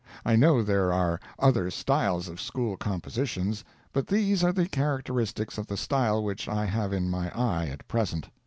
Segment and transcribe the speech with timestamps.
[0.25, 3.63] I know there are other styles of school compositions,
[3.93, 7.87] but these are the characteristics of the style which I have in my eye at
[7.87, 8.27] present.